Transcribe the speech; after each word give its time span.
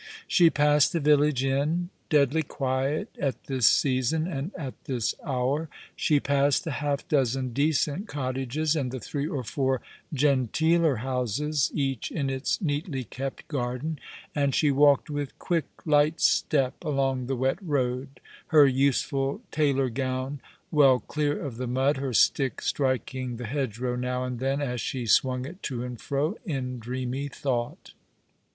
She 0.27 0.49
passed 0.49 0.93
the 0.93 0.99
village 0.99 1.43
inn, 1.43 1.91
deadly 2.09 2.41
quiet 2.41 3.15
at 3.19 3.43
this 3.43 3.67
season 3.67 4.25
and 4.27 4.49
at 4.55 4.85
this 4.85 5.13
hour. 5.23 5.69
She 5.95 6.19
passed 6.19 6.63
the 6.63 6.71
half 6.71 7.07
dozen 7.07 7.53
decent 7.53 8.07
cottages, 8.07 8.75
and 8.75 8.89
the 8.89 8.99
three 8.99 9.27
or 9.27 9.43
four 9.43 9.79
genteeler 10.11 10.95
houses, 11.01 11.69
each 11.75 12.09
in 12.11 12.31
its 12.31 12.59
neatly 12.61 13.03
kept 13.03 13.47
garden, 13.47 13.99
and 14.33 14.55
she 14.55 14.71
walked 14.71 15.11
with 15.11 15.37
quick, 15.37 15.65
light 15.85 16.19
step 16.19 16.83
along 16.83 17.27
the 17.27 17.35
wet 17.35 17.59
road, 17.61 18.19
her 18.47 18.65
useful 18.65 19.41
tailor 19.51 19.89
gown 19.91 20.41
well 20.71 20.99
clear 20.99 21.39
of 21.39 21.57
the 21.57 21.67
mud, 21.67 21.97
her 21.97 22.11
stick 22.11 22.63
striking 22.63 23.37
the 23.37 23.45
hedgerow 23.45 23.95
now 23.95 24.23
and 24.23 24.39
then, 24.39 24.61
as 24.63 24.81
she 24.81 25.05
swung 25.05 25.45
it 25.45 25.61
to 25.61 25.83
and 25.83 26.01
fro 26.01 26.37
in 26.43 26.79
dreamy 26.79 27.27
thought. 27.27 27.93